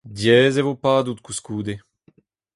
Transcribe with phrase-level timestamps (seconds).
[0.19, 1.73] Diaes e vo padout koulskoude.